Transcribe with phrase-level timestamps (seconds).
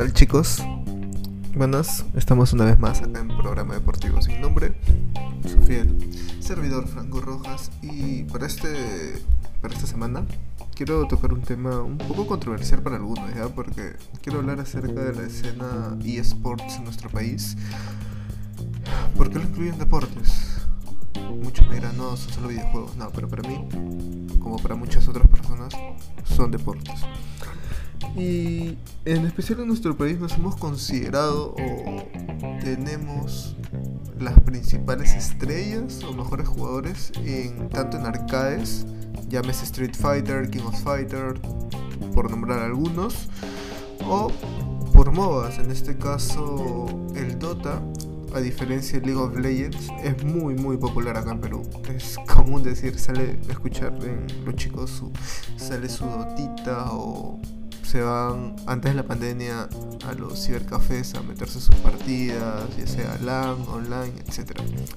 [0.00, 0.64] tal chicos?
[1.54, 4.72] Buenas, estamos una vez más en Programa Deportivo Sin Nombre.
[5.46, 5.94] Su fiel
[6.40, 9.22] servidor Franco Rojas y para, este,
[9.60, 10.24] para esta semana
[10.74, 13.48] quiero tocar un tema un poco controversial para algunos, ¿ya?
[13.48, 17.58] Porque quiero hablar acerca de la escena eSports en nuestro país.
[19.18, 20.62] ¿Por qué lo incluyen deportes?
[21.44, 22.96] Muchos me dirán, no, son solo videojuegos.
[22.96, 23.68] No, pero para mí,
[24.38, 25.74] como para muchas otras personas,
[26.24, 27.04] son deportes.
[28.16, 32.02] Y en especial en nuestro país nos hemos considerado o
[32.62, 33.56] tenemos
[34.18, 38.86] las principales estrellas o mejores jugadores en tanto en arcades,
[39.28, 41.40] llámese Street Fighter, King of Fighter,
[42.14, 43.28] por nombrar algunos,
[44.06, 44.30] o
[44.92, 47.80] por MOBAs, en este caso el Dota,
[48.34, 51.62] a diferencia de League of Legends, es muy muy popular acá en Perú.
[51.88, 55.10] Es común decir, sale a escuchar en los chicos su,
[55.56, 57.40] sale su Dotita o
[57.90, 59.68] se van antes de la pandemia
[60.06, 64.52] a los cibercafés a meterse sus partidas, ya sea LAN, online, etc.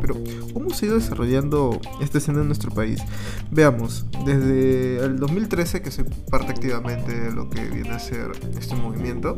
[0.00, 0.16] Pero,
[0.54, 3.02] ¿cómo se ha ido desarrollando esta escena en nuestro país?
[3.50, 8.74] Veamos, desde el 2013 que se parte activamente de lo que viene a ser este
[8.74, 9.36] movimiento,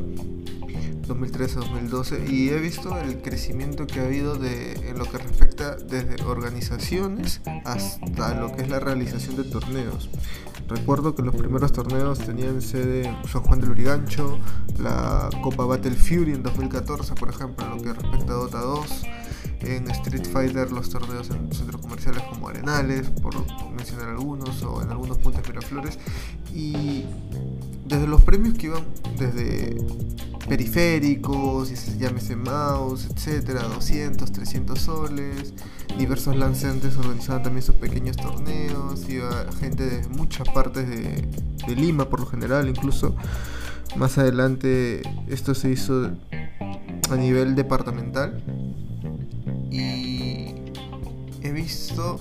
[1.10, 6.22] 2013-2012 y he visto el crecimiento que ha habido de, en lo que respecta desde
[6.24, 10.08] organizaciones hasta lo que es la realización de torneos.
[10.68, 14.38] Recuerdo que los primeros torneos tenían sede San Juan del Urigancho,
[14.78, 19.02] la Copa Battle Fury en 2014, por ejemplo, en lo que respecta a Dota 2,
[19.62, 23.34] en Street Fighter los torneos en centros comerciales como Arenales, por
[23.72, 25.98] mencionar algunos, o en algunos puntos Miraflores,
[26.54, 27.04] y
[27.86, 28.84] desde los premios que iban
[29.18, 29.76] desde
[30.50, 35.54] periféricos, llámese mouse, etcétera, 200, 300 soles,
[35.96, 42.18] diversos lanzantes organizaban también sus pequeños torneos, iba gente de muchas partes de Lima por
[42.18, 43.14] lo general, incluso.
[43.94, 46.10] Más adelante esto se hizo
[47.10, 48.42] a nivel departamental
[49.70, 50.56] y
[51.42, 52.20] he visto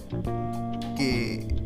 [0.95, 1.59] que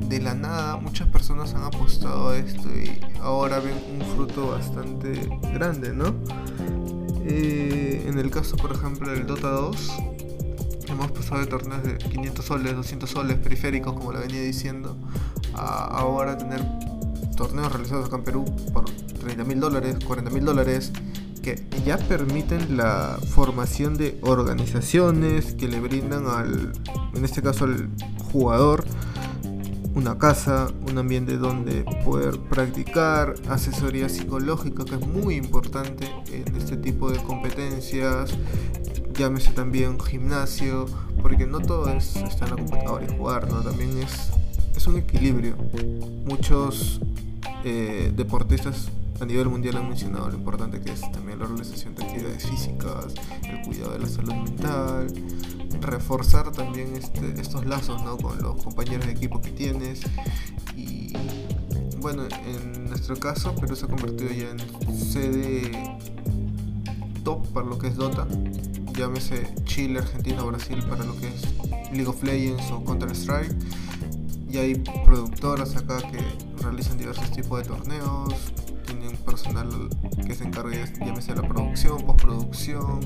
[0.00, 5.28] de la nada muchas personas han apostado a esto y ahora ven un fruto bastante
[5.54, 6.14] grande, ¿no?
[7.24, 9.92] Eh, en el caso, por ejemplo, del Dota 2,
[10.88, 14.96] hemos pasado de torneos de 500 soles, 200 soles periféricos, como la venía diciendo,
[15.54, 16.62] a ahora tener
[17.36, 20.92] torneos realizados acá en Perú por 30 mil dólares, 40 mil dólares,
[21.42, 26.72] que ya permiten la formación de organizaciones que le brindan al,
[27.14, 27.88] en este caso al
[28.32, 28.84] jugador,
[29.96, 36.76] una casa, un ambiente donde poder practicar, asesoría psicológica que es muy importante en este
[36.76, 38.30] tipo de competencias,
[39.14, 40.84] llámese también gimnasio,
[41.22, 43.48] porque no todo es estar en la computadora y jugar.
[43.48, 44.30] También es,
[44.76, 45.56] es un equilibrio.
[46.26, 47.00] Muchos
[47.64, 52.04] eh, deportistas a nivel mundial han mencionado lo importante que es también la realización de
[52.04, 53.14] actividades físicas,
[53.48, 55.06] el cuidado de la salud mental,
[55.80, 58.16] reforzar también este, estos lazos ¿no?
[58.16, 60.00] con los compañeros de equipo que tienes.
[60.76, 61.12] Y
[61.98, 65.98] bueno, en nuestro caso Perú se ha convertido ya en sede
[67.24, 68.26] top para lo que es Dota,
[68.96, 71.42] llámese Chile, Argentina o Brasil para lo que es
[71.92, 73.54] League of Legends o Counter Strike
[74.48, 76.18] y hay productoras acá que
[76.62, 78.34] realizan diversos tipos de torneos,
[78.86, 79.68] tienen personal
[80.24, 83.00] que se encarga llámese la producción, postproducción,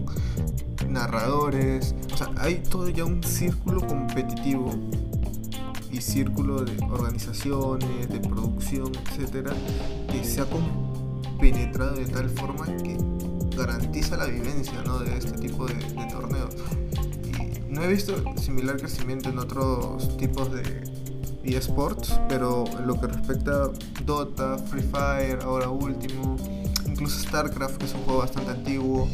[0.88, 4.70] narradores, o sea, hay todo ya un círculo competitivo
[5.91, 9.52] y círculo de organizaciones, de producción, etcétera,
[10.10, 10.46] que se ha
[11.41, 12.96] penetrado de tal forma que
[13.56, 14.98] garantiza la vivencia ¿no?
[14.98, 16.54] de este tipo de, de torneos.
[17.68, 20.84] Y no he visto similar crecimiento en otros tipos de
[21.42, 23.70] eSports, pero en lo que respecta a
[24.04, 26.36] Dota, Free Fire, ahora último,
[26.86, 29.08] incluso StarCraft, que es un juego bastante antiguo,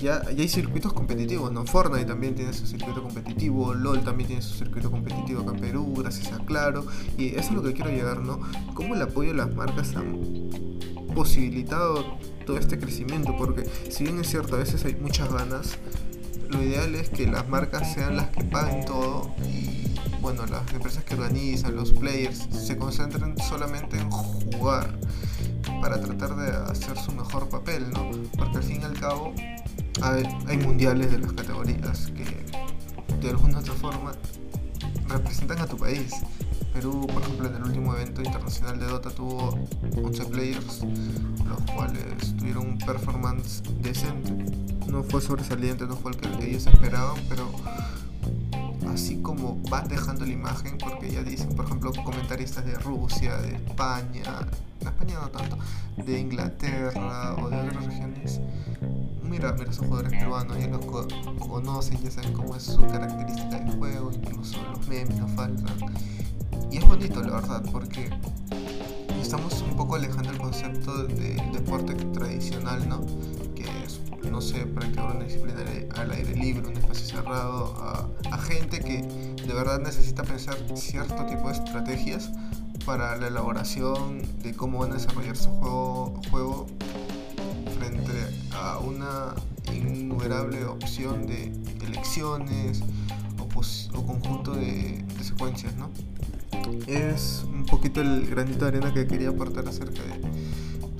[0.00, 1.64] ya, hay circuitos competitivos, ¿no?
[1.64, 5.94] Fortnite también tiene su circuito competitivo, LOL también tiene su circuito competitivo acá en Perú,
[5.96, 6.86] gracias a Claro,
[7.18, 8.40] y eso es lo que quiero llegar, ¿no?
[8.74, 10.20] Cómo el apoyo de las marcas han
[11.14, 15.78] posibilitado todo este crecimiento, porque si bien es cierto, a veces hay muchas ganas,
[16.48, 21.04] lo ideal es que las marcas sean las que paguen todo y bueno, las empresas
[21.04, 24.98] que organizan, los players, se concentren solamente en jugar
[25.80, 28.10] para tratar de hacer su mejor papel, ¿no?
[28.36, 29.34] Porque al fin y al cabo
[30.02, 32.24] hay, mundiales de las categorías que
[33.20, 34.12] de alguna otra forma
[35.08, 36.12] representan a tu país.
[36.72, 39.58] Perú, por ejemplo, en el último evento internacional de Dota tuvo
[39.96, 40.82] 11 players,
[41.46, 44.30] los cuales tuvieron un performance decente.
[44.86, 47.50] No fue sobresaliente, no fue el que ellos esperaban, pero
[48.92, 53.56] así como van dejando la imagen, porque ya dicen, por ejemplo, comentaristas de Rusia, de
[53.56, 54.46] España,
[54.80, 55.58] España no tanto,
[55.96, 58.15] de Inglaterra o de otras regiones,
[59.52, 60.84] mira, mira, son jugadores peruanos, ya los
[61.38, 65.76] conocen, ya saben cómo es su característica de juego, incluso los memes no faltan.
[66.70, 68.10] Y es bonito, la verdad, porque
[69.20, 73.00] estamos un poco alejando el concepto del deporte tradicional, ¿no?
[73.54, 74.00] Que es,
[74.30, 75.60] no sé, practicar una disciplina
[75.96, 81.48] al aire libre, un espacio cerrado, a, gente que de verdad necesita pensar cierto tipo
[81.48, 82.30] de estrategias
[82.84, 86.20] para la elaboración de cómo van a desarrollar su juego,
[88.72, 89.34] a una
[89.72, 91.52] innumerable opción de
[91.84, 92.82] elecciones
[93.94, 95.90] o, conjunto de, de secuencias, ¿no?
[96.86, 100.20] es un poquito el granito de arena que quería aportar acerca de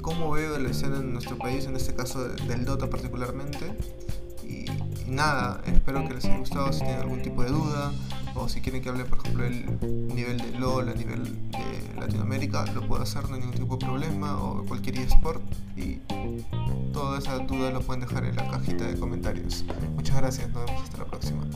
[0.03, 3.77] cómo veo la escena en nuestro país, en este caso del Dota particularmente.
[4.45, 4.67] Y,
[5.11, 6.73] nada, espero que les haya gustado.
[6.73, 7.93] Si tienen algún tipo de duda
[8.35, 9.79] o si quieren que hable, por ejemplo, el
[10.15, 13.87] nivel de LOL a nivel de Latinoamérica, lo puedo hacer, no hay ningún tipo de
[13.87, 15.43] problema, o cualquier eSport.
[15.77, 16.01] Y
[17.21, 19.65] toda esa duda lo pueden dejar en la cajita de comentarios.
[19.95, 21.47] Muchas gracias, nos vemos hasta la próxima.